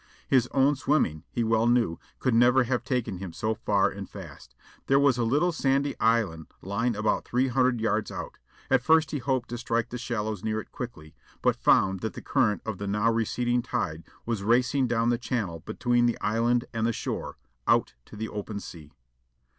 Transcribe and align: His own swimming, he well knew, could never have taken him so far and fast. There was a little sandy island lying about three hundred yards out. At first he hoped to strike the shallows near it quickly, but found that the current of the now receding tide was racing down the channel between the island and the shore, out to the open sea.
His 0.27 0.47
own 0.47 0.75
swimming, 0.75 1.25
he 1.29 1.43
well 1.43 1.67
knew, 1.67 1.99
could 2.17 2.33
never 2.33 2.63
have 2.63 2.83
taken 2.83 3.19
him 3.19 3.31
so 3.33 3.53
far 3.53 3.87
and 3.87 4.09
fast. 4.09 4.55
There 4.87 4.97
was 4.99 5.19
a 5.19 5.23
little 5.23 5.51
sandy 5.51 5.93
island 5.99 6.47
lying 6.63 6.95
about 6.95 7.23
three 7.23 7.49
hundred 7.49 7.79
yards 7.79 8.09
out. 8.11 8.39
At 8.71 8.81
first 8.81 9.11
he 9.11 9.19
hoped 9.19 9.49
to 9.49 9.59
strike 9.59 9.89
the 9.89 9.99
shallows 9.99 10.43
near 10.43 10.59
it 10.59 10.71
quickly, 10.71 11.13
but 11.43 11.55
found 11.55 11.99
that 11.99 12.13
the 12.13 12.21
current 12.23 12.63
of 12.65 12.79
the 12.79 12.87
now 12.87 13.11
receding 13.11 13.61
tide 13.61 14.03
was 14.25 14.41
racing 14.41 14.87
down 14.87 15.09
the 15.09 15.19
channel 15.19 15.59
between 15.59 16.07
the 16.07 16.19
island 16.19 16.65
and 16.73 16.87
the 16.87 16.93
shore, 16.93 17.37
out 17.67 17.93
to 18.05 18.15
the 18.15 18.27
open 18.27 18.59
sea. 18.59 18.93